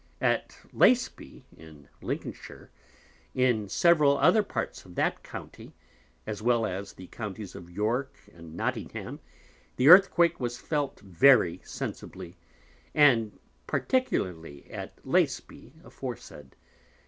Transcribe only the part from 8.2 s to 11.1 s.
and Nottingham, the Earthquake was felt